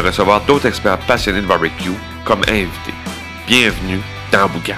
recevoir 0.00 0.44
d'autres 0.44 0.66
experts 0.66 0.98
passionnés 1.06 1.40
de 1.40 1.46
barbecue 1.46 1.90
comme 2.24 2.42
invités. 2.48 2.94
Bienvenue 3.46 4.00
dans 4.32 4.48
Boucan. 4.48 4.74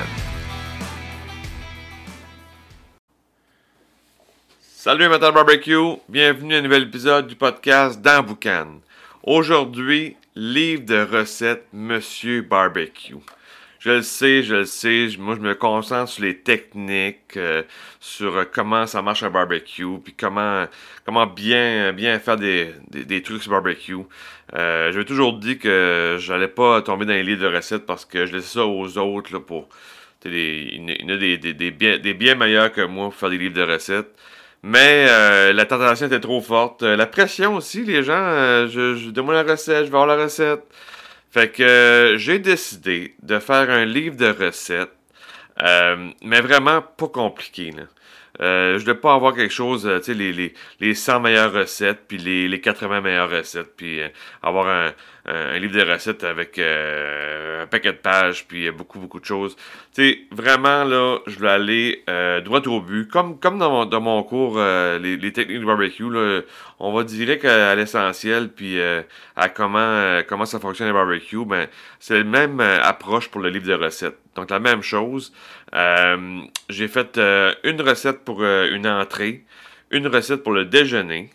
Salut 4.60 5.04
de 5.04 5.30
barbecue, 5.32 5.98
bienvenue 6.08 6.54
à 6.54 6.58
un 6.58 6.62
nouvel 6.62 6.84
épisode 6.84 7.26
du 7.26 7.34
podcast 7.34 8.00
dans 8.00 8.22
Boucan. 8.22 8.80
Aujourd'hui, 9.22 10.16
livre 10.36 10.84
de 10.84 11.02
recettes 11.04 11.66
Monsieur 11.72 12.42
Barbecue. 12.42 13.16
Je 13.86 13.92
le 13.92 14.02
sais, 14.02 14.42
je 14.42 14.54
le 14.56 14.64
sais. 14.64 15.10
Moi, 15.16 15.36
je 15.36 15.40
me 15.40 15.54
concentre 15.54 16.10
sur 16.10 16.24
les 16.24 16.38
techniques, 16.38 17.36
euh, 17.36 17.62
sur 18.00 18.36
euh, 18.36 18.44
comment 18.52 18.84
ça 18.84 19.00
marche 19.00 19.22
un 19.22 19.30
barbecue, 19.30 20.00
puis 20.02 20.12
comment, 20.12 20.66
comment 21.04 21.24
bien, 21.24 21.92
bien 21.92 22.18
faire 22.18 22.34
des, 22.34 22.72
des, 22.90 23.22
trucs 23.22 23.44
sur 23.44 23.52
barbecue. 23.52 23.94
Euh, 24.54 24.90
je 24.90 24.98
vais 24.98 25.04
toujours 25.04 25.38
dire 25.38 25.60
que 25.60 26.16
j'allais 26.18 26.48
pas 26.48 26.82
tomber 26.82 27.04
dans 27.06 27.12
les 27.12 27.22
livres 27.22 27.42
de 27.42 27.54
recettes 27.54 27.86
parce 27.86 28.04
que 28.04 28.26
je 28.26 28.34
laisse 28.34 28.50
ça 28.50 28.66
aux 28.66 28.98
autres 28.98 29.32
là, 29.32 29.38
pour. 29.38 29.68
il 30.24 30.90
y 30.90 31.04
en 31.04 31.08
a 31.08 31.16
des, 31.16 31.38
des, 31.38 31.70
bien, 31.70 31.98
des 31.98 32.14
bien 32.14 32.34
meilleurs 32.34 32.72
que 32.72 32.80
moi 32.80 33.04
pour 33.04 33.14
faire 33.14 33.30
des 33.30 33.38
livres 33.38 33.54
de 33.54 33.62
recettes. 33.62 34.10
Mais 34.64 35.06
la 35.52 35.64
tentation 35.64 36.06
était 36.06 36.18
trop 36.18 36.40
forte. 36.40 36.82
la 36.82 37.06
pression 37.06 37.54
aussi, 37.54 37.84
les 37.84 38.02
gens, 38.02 38.66
je, 38.66 38.96
je 38.96 39.10
donne 39.10 39.30
la 39.30 39.44
recette, 39.44 39.86
je 39.86 39.90
vais 39.92 39.96
avoir 39.96 40.08
la 40.08 40.24
recette. 40.24 40.64
Fait 41.36 41.50
que 41.50 41.62
euh, 41.62 42.16
j'ai 42.16 42.38
décidé 42.38 43.14
de 43.22 43.38
faire 43.38 43.68
un 43.68 43.84
livre 43.84 44.16
de 44.16 44.30
recettes, 44.30 44.96
euh, 45.62 46.10
mais 46.22 46.40
vraiment 46.40 46.80
pas 46.80 47.08
compliqué. 47.08 47.74
Euh, 48.40 48.78
je 48.78 48.86
ne 48.86 48.92
pas 48.92 49.14
avoir 49.14 49.34
quelque 49.34 49.52
chose, 49.52 49.90
tu 49.98 50.04
sais, 50.04 50.14
les, 50.14 50.32
les, 50.32 50.54
les 50.80 50.94
100 50.94 51.20
meilleures 51.20 51.52
recettes, 51.52 52.00
puis 52.06 52.18
les, 52.18 52.48
les 52.48 52.60
80 52.60 53.00
meilleures 53.00 53.30
recettes, 53.30 53.76
puis 53.76 54.00
avoir 54.42 54.68
un, 54.68 54.92
un, 55.26 55.58
livre 55.58 55.76
de 55.76 55.90
recettes 55.90 56.24
avec 56.24 56.58
un 56.58 57.66
paquet 57.66 57.92
de 57.92 57.98
pages, 57.98 58.46
puis 58.46 58.70
beaucoup, 58.70 58.98
beaucoup 58.98 59.20
de 59.20 59.24
choses. 59.24 59.56
Tu 59.94 60.02
sais, 60.02 60.18
vraiment, 60.32 60.84
là, 60.84 61.18
je 61.26 61.36
voulais 61.36 61.50
aller 61.50 62.04
droit 62.44 62.60
au 62.66 62.80
but. 62.80 63.08
Comme, 63.08 63.38
comme 63.38 63.58
dans, 63.58 63.70
mon, 63.70 63.84
dans 63.86 64.00
mon 64.00 64.22
cours, 64.22 64.58
les, 64.58 65.16
les, 65.16 65.32
techniques 65.32 65.60
de 65.60 65.66
barbecue, 65.66 66.10
là, 66.10 66.42
on 66.78 66.92
va 66.92 67.04
direct 67.04 67.44
à, 67.44 67.74
l'essentiel, 67.74 68.50
puis 68.50 68.78
euh, 68.80 69.02
à 69.34 69.48
comment, 69.48 69.78
euh, 69.78 70.22
comment 70.26 70.44
ça 70.44 70.60
fonctionne 70.60 70.88
le 70.88 70.94
barbecue, 70.94 71.44
ben, 71.44 71.68
c'est 71.98 72.18
la 72.18 72.24
même 72.24 72.60
euh, 72.60 72.82
approche 72.82 73.28
pour 73.28 73.40
le 73.40 73.48
livre 73.48 73.66
de 73.66 73.74
recettes. 73.74 74.18
Donc, 74.36 74.50
la 74.50 74.58
même 74.58 74.82
chose. 74.82 75.32
j'ai 75.72 76.88
fait 76.88 77.18
une 77.64 77.80
recette 77.80 78.24
pour 78.24 78.44
une 78.44 78.86
entrée, 78.86 79.44
une 79.90 80.06
recette 80.06 80.42
pour 80.42 80.52
le 80.52 80.64
déjeuner, 80.64 81.30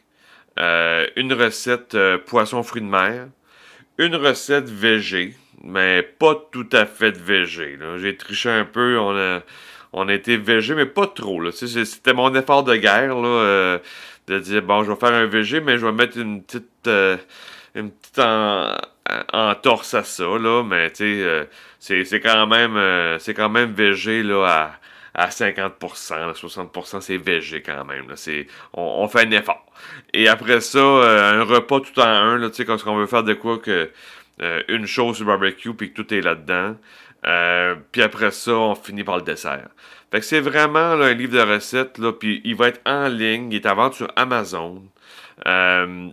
une 0.58 1.34
recette 1.34 1.98
poisson 2.26 2.64
fruits 2.64 2.82
de 2.82 2.88
mer, 2.88 3.28
une 3.98 4.16
recette 4.16 4.70
végé, 4.70 5.36
mais 5.64 6.02
pas 6.04 6.36
tout 6.52 6.70
à 6.72 6.86
fait 6.86 7.18
végé. 7.18 7.78
J'ai 7.98 8.16
triché 8.16 8.50
un 8.50 8.66
peu, 8.66 8.98
on 8.98 9.18
a, 9.18 9.42
on 9.94 10.08
a 10.08 10.14
été 10.14 10.38
végé, 10.38 10.76
mais 10.76 10.86
pas 10.86 11.08
trop. 11.08 11.52
C'était 11.52 12.14
mon 12.14 12.34
effort 12.36 12.64
de 12.64 12.76
guerre. 12.76 13.16
Là, 13.16 13.80
de 14.28 14.40
dire 14.40 14.62
bon, 14.62 14.84
je 14.84 14.92
vais 14.92 14.98
faire 14.98 15.14
un 15.14 15.26
VG, 15.26 15.62
mais 15.62 15.78
je 15.78 15.86
vais 15.86 15.92
mettre 15.92 16.18
une 16.18 16.44
petite 16.44 16.88
euh, 16.88 17.18
une 17.76 17.92
petite 17.92 18.20
en, 18.20 19.56
torse 19.56 19.94
à 19.94 20.04
ça, 20.04 20.24
là, 20.24 20.64
mais 20.64 20.90
tu 20.92 20.98
sais, 20.98 21.24
euh, 21.24 22.04
c'est 22.06 22.20
quand 22.20 22.48
même 22.48 22.78
euh, 22.78 23.20
c'est 23.20 23.34
quand 23.34 23.50
même 23.50 23.74
VG 23.74 24.24
là 24.24 24.72
à, 25.14 25.26
à 25.26 25.30
50%, 25.30 26.34
60% 26.34 27.02
c'est 27.02 27.18
VG 27.18 27.62
quand 27.62 27.84
même. 27.86 28.08
Là, 28.10 28.16
on, 28.74 29.04
on, 29.04 29.08
fait 29.08 29.28
un 29.28 29.32
effort. 29.32 29.66
Et 30.14 30.28
après 30.28 30.62
ça, 30.62 30.80
un 30.80 31.44
repas 31.44 31.82
tout 31.82 32.00
en 32.00 32.04
un, 32.04 32.38
là, 32.38 32.50
tu 32.50 32.58
sais, 32.58 32.66
quand 32.66 32.78
on 32.88 32.98
veut 32.98 33.08
faire 33.08 33.24
de 33.24 33.34
quoi 33.34 33.58
que 33.58 33.92
une 34.70 34.88
chose 34.88 35.18
sur 35.18 35.26
barbecue 35.26 35.74
puis 35.74 35.94
que 35.94 36.02
tout 36.02 36.14
est 36.14 36.22
là-dedans. 36.22 36.76
puis 37.92 38.02
après 38.02 38.32
ça, 38.32 38.54
on 38.54 38.76
finit 38.76 39.04
par 39.04 39.18
le 39.18 39.24
dessert. 39.24 39.70
Fait 40.12 40.20
que 40.20 40.26
c'est 40.26 40.42
vraiment 40.42 40.96
là, 40.96 41.06
un 41.06 41.14
livre 41.14 41.34
de 41.34 41.54
recettes, 41.54 41.98
là, 41.98 42.12
puis 42.12 42.42
il 42.44 42.56
va 42.56 42.68
être 42.68 42.82
en 42.86 43.08
ligne, 43.08 43.52
il 43.52 43.56
est 43.56 43.66
à 43.66 43.74
vendre 43.74 43.96
sur 43.96 44.12
Amazon. 44.18 44.84
Euh, 45.48 46.10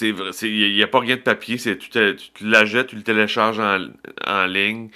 il 0.00 0.74
n'y 0.74 0.82
a 0.82 0.86
pas 0.86 1.00
rien 1.00 1.16
de 1.16 1.20
papier, 1.20 1.56
tu, 1.56 1.76
tu, 1.78 1.88
tu 1.88 2.46
l'achètes, 2.46 2.88
tu 2.88 2.96
le 2.96 3.02
télécharges 3.02 3.60
en, 3.60 3.88
en 4.26 4.46
ligne, 4.46 4.90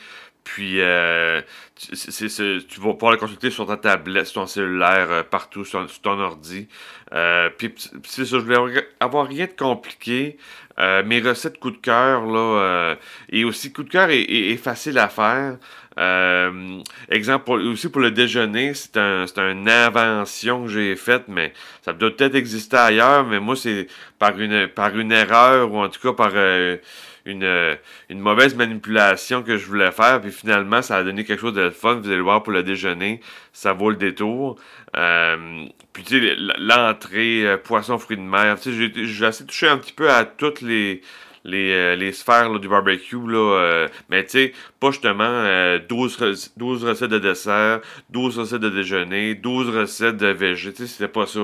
puis 0.44 0.80
euh, 0.80 1.42
tu 1.78 2.80
vas 2.80 2.92
pouvoir 2.94 3.12
le 3.12 3.18
consulter 3.18 3.50
sur 3.50 3.66
ta 3.66 3.76
tablette, 3.76 4.26
sur 4.26 4.42
ton 4.42 4.46
cellulaire, 4.46 5.10
euh, 5.10 5.22
partout, 5.22 5.64
sur, 5.64 5.86
ton 6.02 6.18
ordi. 6.18 6.66
Euh, 7.12 7.50
puis 7.56 7.72
c'est 8.04 8.24
ça, 8.24 8.38
je 8.38 8.44
voulais 8.44 8.84
avoir 9.00 9.26
rien 9.26 9.46
de 9.46 9.52
compliqué. 9.52 10.38
Euh, 10.78 11.02
mes 11.04 11.20
recettes 11.20 11.58
coup 11.58 11.70
de 11.70 11.76
cœur, 11.76 12.24
là, 12.26 12.96
et 13.30 13.44
aussi 13.44 13.72
coup 13.72 13.82
de 13.82 13.90
cœur 13.90 14.08
est, 14.10 14.56
facile 14.56 14.98
à 14.98 15.08
faire. 15.08 15.56
exemple, 17.08 17.50
aussi 17.50 17.88
pour 17.88 18.00
le 18.00 18.10
déjeuner, 18.10 18.74
c'est 18.74 18.96
un, 18.96 19.26
une 19.36 19.68
invention 19.68 20.64
que 20.64 20.70
j'ai 20.70 20.96
faite, 20.96 21.24
mais 21.28 21.52
ça 21.82 21.92
doit 21.92 22.10
peut-être 22.16 22.36
exister 22.36 22.76
ailleurs, 22.76 23.24
mais 23.24 23.40
moi, 23.40 23.56
c'est 23.56 23.88
par 24.18 24.38
une, 24.38 24.68
par 24.68 24.96
une 24.96 25.10
erreur, 25.10 25.72
ou 25.72 25.78
en 25.78 25.88
tout 25.88 26.00
cas 26.00 26.12
par 26.12 26.32
une, 27.28 27.78
une 28.08 28.20
mauvaise 28.20 28.54
manipulation 28.54 29.42
que 29.42 29.56
je 29.56 29.66
voulais 29.66 29.92
faire, 29.92 30.20
puis 30.20 30.32
finalement, 30.32 30.82
ça 30.82 30.96
a 30.96 31.02
donné 31.02 31.24
quelque 31.24 31.40
chose 31.40 31.54
de 31.54 31.67
fun. 31.70 31.96
Vous 31.96 32.06
allez 32.06 32.16
le 32.16 32.22
voir 32.22 32.42
pour 32.42 32.52
le 32.52 32.62
déjeuner, 32.62 33.20
ça 33.52 33.72
vaut 33.72 33.90
le 33.90 33.96
détour. 33.96 34.56
Euh, 34.96 35.66
puis 35.92 36.02
tu 36.04 36.20
sais, 36.20 36.36
l'entrée, 36.58 37.46
euh, 37.46 37.56
poisson, 37.56 37.98
fruits 37.98 38.16
de 38.16 38.22
mer, 38.22 38.58
tu 38.60 38.72
sais, 38.72 39.04
j'ai 39.04 39.26
assez 39.26 39.46
touché 39.46 39.68
un 39.68 39.78
petit 39.78 39.92
peu 39.92 40.10
à 40.10 40.24
toutes 40.24 40.60
les 40.60 41.02
les, 41.44 41.96
les 41.96 42.12
sphères 42.12 42.58
du 42.58 42.68
barbecue, 42.68 43.16
là, 43.26 43.86
mais 44.10 44.24
tu 44.24 44.30
sais, 44.30 44.52
pas 44.80 44.90
justement 44.90 45.78
12, 45.88 46.52
12, 46.58 46.84
recettes 46.84 47.10
de 47.10 47.18
dessert, 47.18 47.80
12 48.10 48.40
recettes 48.40 48.60
de 48.60 48.68
déjeuner, 48.68 49.34
12 49.34 49.74
recettes 49.74 50.18
de 50.18 50.26
végé, 50.26 50.72
tu 50.72 50.82
sais, 50.82 50.86
c'était 50.86 51.08
pas 51.08 51.24
ça. 51.24 51.40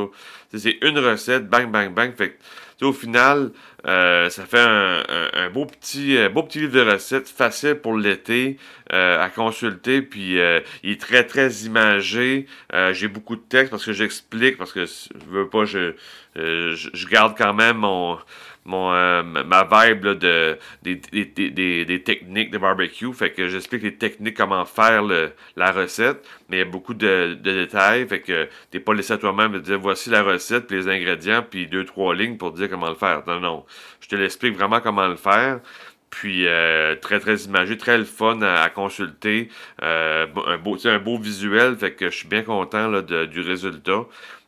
C'est 0.52 0.78
une 0.82 0.98
recette, 0.98 1.48
bang, 1.48 1.70
bang, 1.70 1.94
bang, 1.94 2.12
fait 2.14 2.38
au 2.82 2.92
final, 2.92 3.50
euh, 3.86 4.28
ça 4.30 4.44
fait 4.44 4.58
un, 4.58 5.50
beau, 5.50 5.66
petit, 5.66 6.16
euh, 6.16 6.28
beau 6.28 6.42
petit 6.42 6.60
livre 6.60 6.72
de 6.72 6.92
recettes 6.92 7.28
facile 7.28 7.76
pour 7.76 7.96
l'été 7.96 8.58
euh, 8.92 9.22
à 9.22 9.28
consulter. 9.28 10.02
Puis 10.02 10.38
il 10.82 10.90
est 10.90 11.00
très, 11.00 11.24
très 11.24 11.50
imagé. 11.64 12.46
J'ai 12.92 13.08
beaucoup 13.08 13.36
de 13.36 13.42
texte 13.42 13.70
parce 13.70 13.84
que 13.84 13.92
j'explique, 13.92 14.56
parce 14.56 14.72
que 14.72 14.86
je 14.86 15.30
veux 15.30 15.48
pas, 15.48 15.64
je, 15.64 15.94
je 16.34 17.06
garde 17.06 17.36
quand 17.36 17.54
même 17.54 17.78
mon 17.78 18.18
mon, 18.64 18.92
euh, 18.92 19.22
ma 19.22 19.64
vibe 19.64 20.06
de, 20.06 20.58
des, 20.82 20.96
des, 20.96 21.84
des, 21.84 22.02
techniques 22.02 22.50
de 22.50 22.58
barbecue. 22.58 23.12
Fait 23.12 23.30
que 23.30 23.48
j'explique 23.48 23.82
les 23.82 23.96
techniques, 23.96 24.36
comment 24.36 24.64
faire 24.64 25.02
le, 25.02 25.32
la 25.56 25.70
recette, 25.70 26.26
mais 26.48 26.56
il 26.56 26.60
y 26.60 26.62
a 26.62 26.66
beaucoup 26.66 26.94
de, 26.94 27.34
de 27.40 27.52
détails. 27.52 28.06
Fait 28.06 28.20
que 28.20 28.48
t'es 28.70 28.80
pas 28.80 28.94
laissé 28.94 29.12
à 29.12 29.18
toi-même 29.18 29.52
de 29.52 29.58
dire 29.58 29.78
voici 29.78 30.10
la 30.10 30.22
recette, 30.22 30.66
puis 30.66 30.76
les 30.76 30.88
ingrédients, 30.88 31.44
puis 31.48 31.66
deux, 31.66 31.84
trois 31.84 32.14
lignes 32.14 32.36
pour 32.36 32.52
dire 32.52 32.70
comment 32.70 32.88
le 32.88 32.94
faire. 32.94 33.22
Non, 33.26 33.40
non. 33.40 33.64
Je 34.00 34.08
te 34.08 34.16
l'explique 34.16 34.56
vraiment 34.56 34.80
comment 34.80 35.08
le 35.08 35.16
faire. 35.16 35.60
Puis 36.08 36.46
euh, 36.46 36.94
très 36.96 37.18
très 37.18 37.36
imagé, 37.42 37.76
très 37.76 37.98
le 37.98 38.04
fun 38.04 38.40
à, 38.40 38.70
consulter. 38.70 39.48
Euh, 39.82 40.26
un, 40.46 40.58
beau, 40.58 40.78
un 40.86 40.98
beau 40.98 41.18
visuel, 41.18 41.76
fait 41.76 41.92
que 41.94 42.08
je 42.10 42.16
suis 42.16 42.28
bien 42.28 42.42
content 42.42 42.88
là, 42.88 43.02
de, 43.02 43.26
du 43.26 43.40
résultat. 43.40 44.04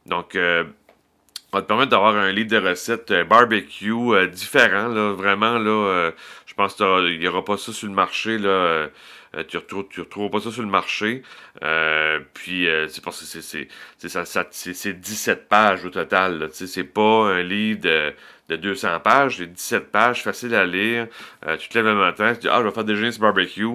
Donc 0.06 0.38
va 1.56 1.62
te 1.62 1.68
permettre 1.68 1.90
d'avoir 1.90 2.16
un 2.16 2.32
livre 2.32 2.50
de 2.50 2.58
recettes 2.58 3.10
euh, 3.10 3.24
barbecue 3.24 3.90
euh, 3.90 4.26
différent, 4.26 4.88
là, 4.88 5.12
vraiment, 5.12 5.58
là, 5.58 5.70
euh, 5.70 6.10
je 6.44 6.54
pense 6.54 6.74
qu'il 6.74 7.18
n'y 7.18 7.28
aura 7.28 7.44
pas 7.44 7.56
ça 7.56 7.72
sur 7.72 7.88
le 7.88 7.94
marché, 7.94 8.38
là, 8.38 8.88
tu 9.48 9.58
tu 9.90 10.00
retrouves 10.00 10.30
pas 10.30 10.40
ça 10.40 10.50
sur 10.50 10.62
le 10.62 10.68
marché, 10.68 11.22
puis 12.32 12.66
c'est 12.88 13.04
parce 13.04 13.20
que 13.20 13.40
c'est, 13.40 13.68
c'est, 14.72 14.92
17 14.94 15.48
pages 15.48 15.84
au 15.84 15.90
total, 15.90 16.48
c'est 16.52 16.84
pas 16.84 17.26
un 17.26 17.42
livre 17.42 17.80
de, 17.80 18.14
de 18.48 18.56
200 18.56 19.00
pages, 19.00 19.36
c'est 19.36 19.52
17 19.52 19.92
pages, 19.92 20.22
facile 20.22 20.54
à 20.54 20.64
lire, 20.64 21.08
tu 21.58 21.68
te 21.68 21.76
lèves 21.76 21.86
le 21.86 21.96
matin, 21.96 22.32
tu 22.32 22.42
dis, 22.42 22.48
ah, 22.48 22.60
je 22.60 22.68
vais 22.68 22.70
faire 22.70 22.84
déjeuner 22.84 23.12
ce 23.12 23.20
barbecue, 23.20 23.66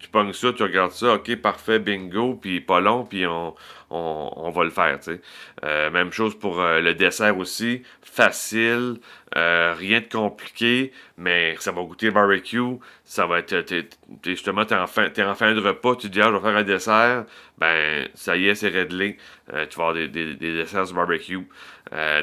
tu 0.00 0.08
pognes 0.08 0.32
ça, 0.32 0.52
tu 0.52 0.62
regardes 0.62 0.92
ça, 0.92 1.14
ok, 1.14 1.36
parfait, 1.36 1.78
bingo, 1.78 2.34
puis 2.34 2.60
pas 2.60 2.80
long, 2.80 3.04
puis 3.04 3.26
on, 3.26 3.54
on, 3.90 4.50
va 4.50 4.64
le 4.64 4.70
faire, 4.70 4.98
tu 4.98 5.12
sais. 5.12 5.20
Euh, 5.64 5.90
même 5.90 6.10
chose 6.10 6.38
pour 6.38 6.60
euh, 6.60 6.80
le 6.80 6.94
dessert 6.94 7.36
aussi, 7.36 7.82
facile, 8.02 8.96
euh, 9.36 9.74
rien 9.76 10.00
de 10.00 10.06
compliqué, 10.06 10.92
mais 11.18 11.54
ça 11.58 11.70
va 11.70 11.82
goûter 11.82 12.06
le 12.06 12.12
barbecue, 12.12 12.78
ça 13.04 13.26
va 13.26 13.38
être, 13.40 13.96
justement, 14.24 14.64
t'es 14.64 14.74
en, 14.74 14.86
fin, 14.86 15.08
en 15.18 15.34
fin 15.34 15.54
de 15.54 15.60
repas, 15.60 15.96
tu 15.96 16.08
dis, 16.08 16.20
ah, 16.20 16.28
je 16.30 16.36
vais 16.36 16.40
faire 16.40 16.56
un 16.56 16.62
dessert, 16.64 17.24
ben, 17.58 18.08
ça 18.14 18.36
y 18.36 18.48
est, 18.48 18.54
c'est 18.54 18.68
réglé, 18.68 19.16
tu 19.48 19.54
vas 19.78 19.88
avoir 19.88 19.94
des, 19.94 20.08
des, 20.08 20.34
des 20.34 20.54
desserts 20.54 20.92
barbecue. 20.92 21.46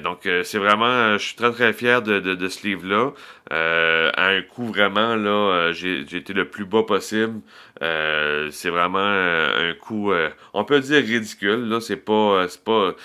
donc, 0.03 0.27
c'est 0.43 0.57
vraiment, 0.57 1.17
je 1.17 1.25
suis 1.25 1.35
très, 1.35 1.51
très 1.51 1.73
fier 1.73 2.01
de, 2.01 2.19
de, 2.19 2.35
de 2.35 2.47
ce 2.47 2.65
livre-là. 2.67 3.11
à 3.51 4.27
un 4.27 4.41
coût, 4.41 4.65
vraiment, 4.65 5.15
là, 5.15 5.71
j'ai 5.71 6.01
été 6.01 6.33
le 6.33 6.49
plus 6.49 6.65
bas 6.65 6.83
possible. 6.83 7.41
c'est 7.79 8.69
vraiment 8.69 8.99
un 8.99 9.73
coût, 9.79 10.11
on 10.53 10.63
peut 10.65 10.79
dire 10.79 11.03
ridicule, 11.03 11.69
là, 11.69 11.79
c'est 11.79 11.97
pas, 11.97 12.47
pas, 12.65 12.95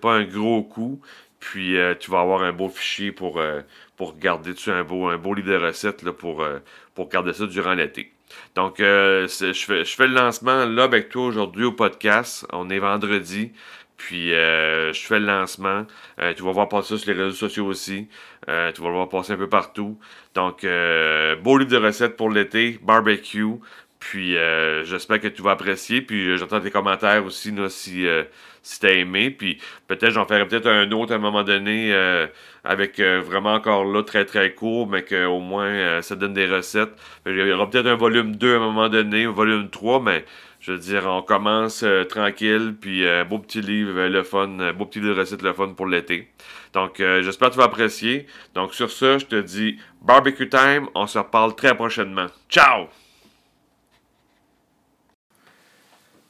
pas 0.00 0.12
un 0.12 0.24
gros 0.24 0.62
coup. 0.62 1.00
Puis 1.40 1.78
euh, 1.78 1.94
tu 1.94 2.10
vas 2.10 2.20
avoir 2.20 2.42
un 2.42 2.52
beau 2.52 2.68
fichier 2.68 3.12
pour, 3.12 3.38
euh, 3.38 3.62
pour 3.96 4.18
garder 4.18 4.52
dessus 4.52 4.70
un 4.70 4.82
beau, 4.84 5.06
un 5.08 5.16
beau 5.18 5.34
livre 5.34 5.48
de 5.48 5.56
recettes 5.56 6.02
là, 6.02 6.12
pour, 6.12 6.42
euh, 6.42 6.58
pour 6.94 7.08
garder 7.08 7.32
ça 7.32 7.46
durant 7.46 7.74
l'été. 7.74 8.12
Donc, 8.54 8.76
je, 8.78 9.26
fais, 9.52 9.84
je 9.84 9.96
fais 9.96 10.06
le 10.06 10.14
lancement 10.14 10.64
là 10.64 10.84
avec 10.84 11.08
toi 11.08 11.26
aujourd'hui 11.26 11.64
au 11.64 11.72
podcast. 11.72 12.46
On 12.52 12.70
est 12.70 12.78
vendredi. 12.78 13.52
Puis 13.96 14.28
je 14.28 14.92
fais 14.94 15.18
le 15.18 15.26
lancement. 15.26 15.86
tu 16.36 16.42
vas 16.42 16.52
voir 16.52 16.68
passer 16.68 16.96
ça 16.96 16.98
sur 16.98 17.14
les 17.14 17.22
réseaux 17.22 17.36
sociaux 17.36 17.66
aussi. 17.66 18.08
tu 18.46 18.52
vas 18.52 18.88
le 18.88 18.92
voir 18.92 19.08
passer 19.08 19.32
un 19.32 19.38
peu 19.38 19.48
partout. 19.48 19.98
Donc, 20.34 20.60
beau 20.62 21.58
livre 21.58 21.70
de 21.70 21.78
recettes 21.78 22.16
pour 22.16 22.30
l'été, 22.30 22.78
barbecue. 22.82 23.54
Puis 24.08 24.36
euh, 24.36 24.84
j'espère 24.84 25.18
que 25.18 25.26
tu 25.26 25.42
vas 25.42 25.50
apprécier. 25.50 26.00
Puis 26.00 26.28
euh, 26.28 26.36
j'entends 26.36 26.60
tes 26.60 26.70
commentaires 26.70 27.24
aussi 27.24 27.50
là, 27.50 27.68
si, 27.68 28.06
euh, 28.06 28.22
si 28.62 28.78
tu 28.78 28.86
as 28.86 28.92
aimé. 28.92 29.30
Puis 29.30 29.58
peut-être 29.88 30.10
j'en 30.10 30.26
ferai 30.26 30.46
peut-être 30.46 30.68
un 30.68 30.88
autre 30.92 31.12
à 31.12 31.16
un 31.16 31.18
moment 31.18 31.42
donné 31.42 31.92
avec 32.62 33.00
vraiment 33.00 33.54
encore 33.54 33.84
là 33.84 34.04
très 34.04 34.24
très 34.24 34.54
court, 34.54 34.86
mais 34.86 35.02
qu'au 35.02 35.40
moins 35.40 36.00
ça 36.02 36.14
donne 36.14 36.34
des 36.34 36.46
recettes. 36.46 36.92
Il 37.26 37.36
y 37.36 37.52
aura 37.52 37.68
peut-être 37.68 37.86
un 37.86 37.96
volume 37.96 38.36
2 38.36 38.54
à 38.54 38.56
un 38.56 38.60
moment 38.60 38.88
donné, 38.88 39.24
un 39.24 39.32
volume 39.32 39.70
3, 39.70 40.00
mais 40.00 40.24
je 40.60 40.72
veux 40.72 40.78
dire, 40.78 41.04
on 41.06 41.22
commence 41.22 41.84
tranquille, 42.08 42.74
puis 42.80 43.04
beau 43.28 43.38
petit 43.38 43.60
livre, 43.60 44.06
le 44.06 44.22
fun, 44.22 44.72
beau 44.72 44.86
petit 44.86 45.00
livre 45.00 45.14
de 45.14 45.20
recettes, 45.20 45.42
le 45.42 45.52
fun 45.52 45.68
pour 45.70 45.86
l'été. 45.86 46.28
Donc, 46.72 46.96
j'espère 46.98 47.48
que 47.48 47.54
tu 47.54 47.58
vas 47.58 47.66
apprécier. 47.66 48.26
Donc, 48.54 48.72
sur 48.74 48.90
ça, 48.90 49.18
je 49.18 49.26
te 49.26 49.40
dis 49.40 49.78
barbecue 50.00 50.48
time. 50.48 50.88
On 50.94 51.06
se 51.08 51.18
reparle 51.18 51.56
très 51.56 51.74
prochainement. 51.74 52.26
Ciao! 52.48 52.86